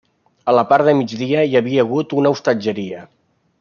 A 0.53 0.55
la 0.59 0.63
part 0.71 0.87
de 0.87 0.95
migdia 1.01 1.45
hi 1.51 1.59
havia 1.61 1.85
hagut 1.87 2.19
una 2.23 2.35
hostatgeria. 2.37 3.09